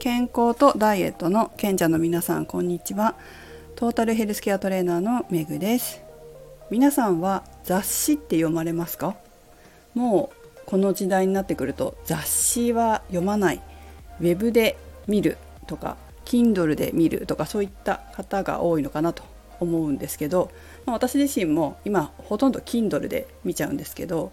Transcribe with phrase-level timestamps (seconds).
[0.00, 3.16] 健康とダイエットの賢者の皆さんこんにちは。
[3.76, 6.00] トータルヘルスケアトレーナーのめぐです。
[6.70, 9.14] 皆さんは雑誌って読まれますか？
[9.94, 13.60] もうこの時代になってくると雑誌は読まない。
[14.20, 15.36] ウェブで見る
[15.66, 19.22] とか Kindle で見るとかそういった方が多いのかなと。
[19.60, 20.50] 思うんですけど、
[20.86, 24.32] まあ、私自身も今ほとんど Kindle で見ちゃうんですけど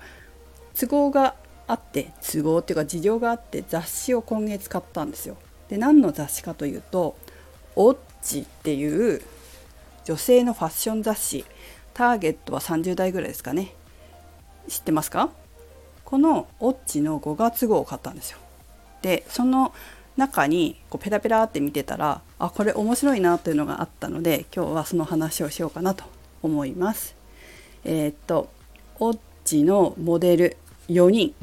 [0.80, 1.36] 都合が
[1.68, 5.36] あって都合っていうか事情があって雑誌を今月買ったんですよ。
[5.70, 7.16] で何の雑誌かというと
[7.76, 9.22] 「オッチ」っていう
[10.06, 11.46] 女性のファッション雑誌
[11.94, 13.74] ターゲットは30代ぐらいですかね
[14.68, 15.30] 知ってますか？
[16.06, 18.38] この「オッチ」の5月号を買ったんですよ。
[19.02, 19.74] でその
[20.16, 26.06] 中にこうペラペラって見てたらあこれ面白いなというのがあったので今日はその話をしようかなと
[26.42, 27.16] 思います。
[27.84, 28.50] えー、っと
[29.00, 30.58] オッチのモデル
[30.90, 31.36] 4人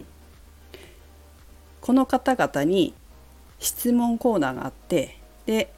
[1.81, 2.95] この方々に
[3.65, 5.73] 質問コーナーがあってで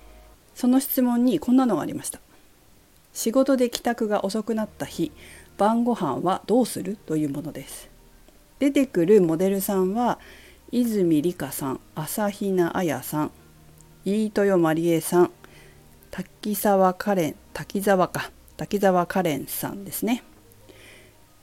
[0.55, 2.20] その質問にこんなのがありました。
[3.12, 5.11] 仕事で帰宅が遅くなった日
[5.56, 7.89] 晩ご飯はどうするというものです。
[8.59, 10.19] 出てくるモデルさんは
[10.73, 13.31] 泉里香さん朝比奈彩さん
[14.05, 15.31] 飯豊まりえさん
[16.11, 20.23] 滝沢カレン滝沢か滝沢カレンさんですね。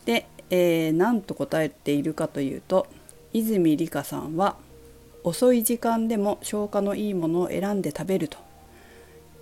[0.06, 2.88] で、えー、何と答えているかというと
[3.32, 4.56] 泉里香さんは
[5.24, 8.38] 遅い時間でも消化のいいものを選んで食べると。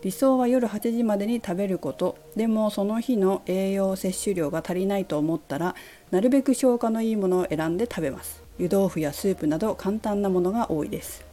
[0.03, 2.17] 理想は夜8時までに食べること。
[2.35, 5.75] でもその日の栄養摂取量が足りないと思ったら
[6.09, 8.43] なるべく消化のいいものを選んで食べます。
[8.57, 11.25] 湯豆腐やスープなど簡単なものが多いです。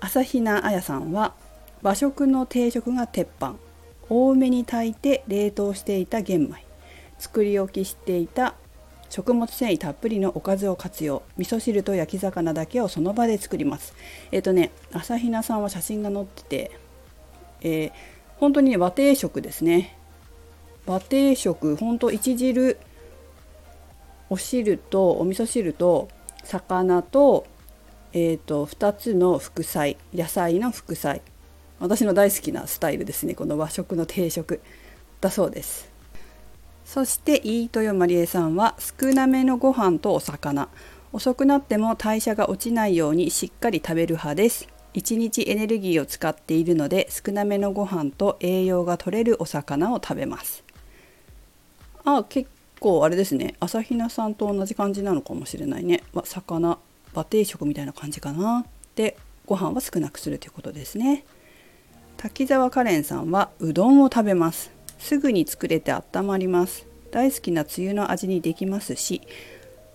[0.00, 1.34] 朝比奈彩さんは
[1.82, 3.54] 和食の定食が鉄板。
[4.08, 6.64] 多めに炊いて冷凍していた玄米。
[7.18, 8.54] 作り置きしていた
[9.08, 11.22] 食物繊維たっぷりのおかずを活用。
[11.36, 13.94] 味噌汁と焼き魚だけをその場で作ります。
[14.32, 16.70] えっ、ー、とね朝比奈さんは写真が載ってて、
[17.62, 17.92] えー、
[18.38, 19.96] 本当にね和定食ですね。
[20.86, 22.78] 和定食本当一汁
[24.28, 26.08] お汁とお味噌汁と
[26.44, 27.46] 魚と,、
[28.12, 31.22] えーと、2つの副菜野菜の副菜。
[31.78, 34.60] 私の大好きなスタイルですねこの和食の定食。
[35.20, 35.95] だそうです。
[36.86, 40.68] そして飯豊まりえさんは少なめのご飯とお魚。
[41.12, 44.68] 遅くなっても代謝が落ちないようにしっかり食べる派です。
[44.94, 50.62] 1日エネルギーを使っているので少なめのご飯と栄養が取れるお魚を食べます。
[52.04, 52.48] あ結
[52.78, 53.56] 構あれですね。
[53.58, 56.04] 朝比奈さんと同じ感じなのかもしれないね。
[56.24, 56.78] 魚
[57.12, 58.64] 和定食みたいな感じかな。
[58.94, 61.24] でご飯は少なくするということですね。
[62.16, 64.75] 滝沢カレンさんはうどんを食べます。
[64.98, 66.86] すぐに作れて温まります。
[67.10, 69.22] 大好きなつゆの味にできますし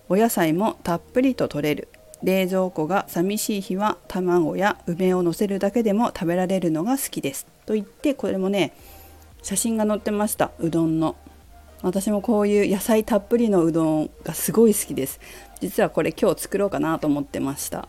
[0.08, 1.88] お野菜もたっぷりと取れる。
[2.22, 7.46] 冷蔵庫が寂しい日は卵や梅をのせるだけでも食べられるのが好きです。
[7.66, 8.72] と言ってこれもね
[9.42, 10.52] 写真が載ってました。
[10.58, 11.16] うどんの。
[11.82, 15.20] 私もこういう野菜たっぷりのうどんがすごい好きです。
[15.60, 17.88] 実はこれ今日作ろうかなと思ってました。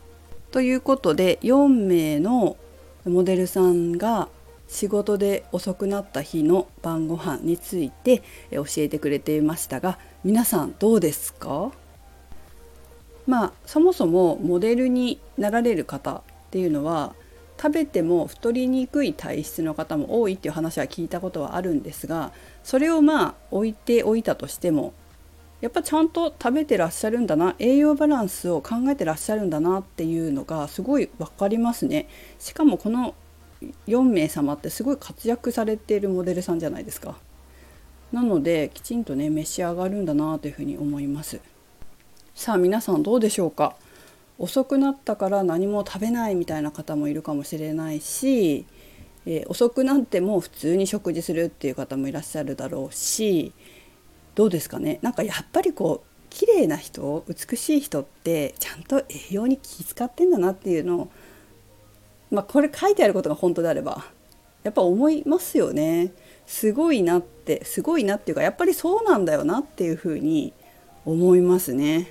[0.51, 2.57] ということで4名の
[3.05, 4.29] モデルさんが
[4.73, 11.71] 仕事で遅くなった日の晩ご飯について教えてくれていましたが皆さんどうですか？
[13.27, 17.13] まあそもそもモデルになられる方っていうのは
[17.61, 22.33] 食べても太りにくい体質の方も多いっていう話は聞いたことはあるんですが
[22.63, 24.93] それをまあ置いておいたとしても
[25.61, 32.09] やっぱちゃんと食べてらっしゃるんだな栄養バランスを考えてらっしゃるんだなっていうのがすごい分かりますね。
[32.39, 33.13] しかもこの
[33.87, 37.15] 4名様ってすごい活躍されているモデルさんじゃないですか。
[38.11, 41.39] なのできちんとね召し上がるんだなというふうに思います。
[42.35, 43.75] さあ皆さんどうでしょうか
[44.39, 48.65] 遅くなったから何も食べないみたいな方もいるかもしれないし、
[49.25, 53.53] えー、遅くなっても普通に食事するっていう方もいらっしゃるだろうし
[54.35, 61.11] どうですかねなんかやっぱりこう綺麗な人美しい人ってちゃんと栄養に気遣ってんだなっていうのを
[62.33, 64.03] まあ、これ書いてあることが本当であれば
[64.63, 66.11] やっぱ思いますよね。
[66.47, 70.51] すごいなってすごいなっていうかやっぱりそうなんだよなっていうふうに
[71.05, 72.07] 思いますね。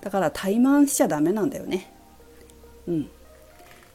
[0.00, 1.92] だから怠慢しちゃダメなんだよね。
[2.88, 3.10] うん。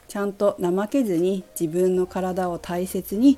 [0.07, 3.37] ちゃんと怠けずに自分の体を大切に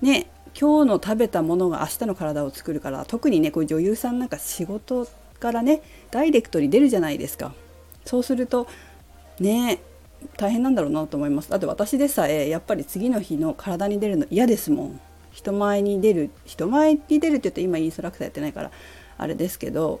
[0.00, 5.06] ね今日の食べたものが明日の体を作るから特にねこういう女優さんなんか仕事
[5.40, 7.52] からねダイレクトに出るじゃないですか。
[8.06, 8.66] そうすると
[9.40, 9.80] ね
[10.36, 11.50] 大変なんだろうなと思います。
[11.50, 15.00] だって私でさえやっぱり次の日の体に出るの嫌ですもん。
[15.32, 18.70] 人前に出る人前に出るって言って今インストラクターやってないから
[19.18, 20.00] あれですけど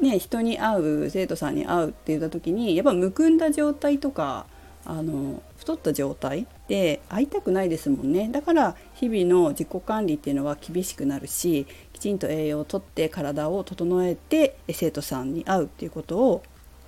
[0.00, 4.46] ね、人に会う生徒さんに会うって言った時にやっぱむくんだ状態とか
[4.86, 8.30] あの太った状態で会いたくないですもんね。
[8.32, 16.42] だから日々の自己管理っていうのは厳しくなるしきちんと栄養をとって体を整えて生徒さんに会うっていうことを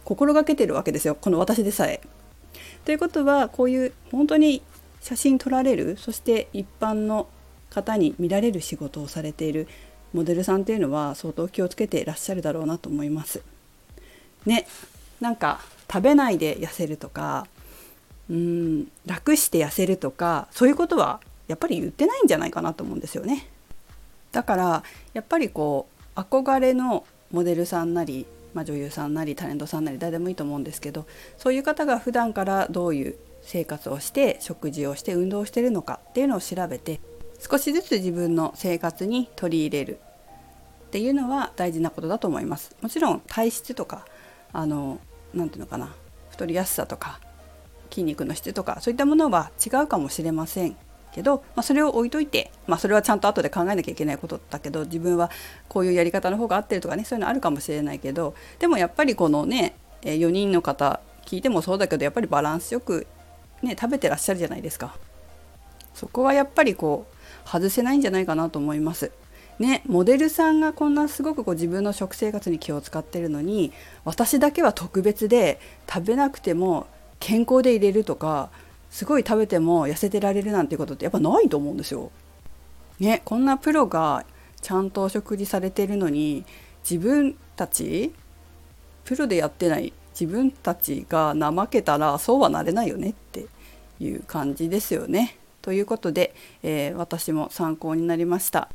[0.05, 1.15] 心がけてるわけですよ。
[1.15, 2.01] この私でさえ。
[2.85, 4.63] ということはこういう本当に
[5.01, 7.27] 写真撮られるそして一般の
[7.71, 9.67] 方に見られる仕事をされている
[10.13, 13.43] モデルさんっていうのは相当気をつけていらっしゃるだろうなと思います。
[14.45, 14.67] ね
[15.21, 15.61] なんか
[15.91, 17.47] 食べないで痩せるとか
[18.29, 23.47] うん楽して痩せるとかそういうことはやっぱり言ってないんじゃないかなと思うんですよね。
[24.33, 24.83] だから
[25.13, 31.07] やっぱりこう憧れのモデルさんなり、まあ、女優さんなりタレントさんなり誰でもいいと思うんですけど
[31.39, 37.01] そういう方が普段からどういう生活をして食事をして運動をしてるのかっていうのを調べて
[37.39, 39.99] 少しずつ自分の生活に取り入れる
[40.87, 42.77] っていうのは大事なことだと思います。
[42.83, 44.05] もちろん体質とか
[44.53, 45.01] あの
[45.35, 45.95] 何て言うのかな
[46.31, 47.19] 太りやすさとか
[47.91, 50.77] 筋肉の質とかそういったものは違うかもしれません
[51.13, 55.31] けど、まあ、それを置いといて、まあ、それはちゃんと後で考えなきゃいけないことだけど自分は
[55.69, 63.07] こういうやり方の方が合ってるとかねそういうのあるかもしれないけどでもやっぱりこのね4人の方聞いてもそうだけどやっぱりバランスよく、
[63.63, 64.97] ね、食べてらっしゃるじゃないですか。
[65.95, 67.07] そこはやっぱりこ
[67.47, 69.13] う外せないんじゃないかなと思います。
[69.59, 73.73] ね、モデルさんがこんなすごくこう自分の食生活に気を使ってるのに
[74.05, 76.87] 私だけは特別で食べなくても
[77.21, 78.51] 健康で入れるとか
[78.93, 82.13] すごい食べても痩せてられるなんていうことってやっぱないと思うんですよ。
[83.01, 84.27] ね、こんなプロが
[84.61, 86.45] ちゃんとお食事されてるのに
[86.89, 88.13] 自分たち
[89.05, 93.47] プロでやってない自分たちが怠けたらそうはなれないよねって
[93.99, 95.39] いう感じですよね。
[95.63, 98.69] ということで、えー、私も参考になりました。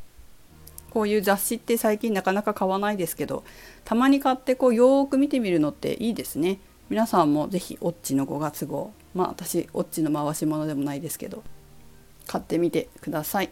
[0.90, 3.44] こういう雑誌って最近なかなか買わないですけど
[3.86, 6.60] たまに買ってこうよーく見てみるのっていいですね。
[6.90, 11.44] 皆さんも是非オッチの5月号まあ私オッチの回し物でもないですけど
[12.28, 13.50] 買ってみてください。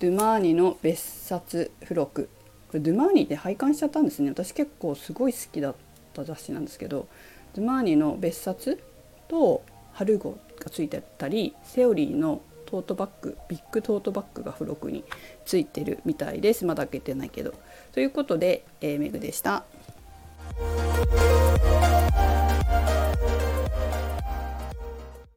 [0.00, 2.28] ドゥマーニの別冊付録
[2.68, 5.74] これドゥマーニで拝観しちゃったんですね私結構すごい好きだっ
[6.14, 7.08] た雑誌なんですけど
[7.54, 8.80] ドゥマーニの別冊
[9.26, 9.64] と
[9.94, 15.02] 春号がついてたりセオリーのトートバッグビッグトートバッグが付録に
[15.44, 17.54] ついてるみたいですまだ開けてないけど
[17.92, 19.64] ということで、えー、メグでした。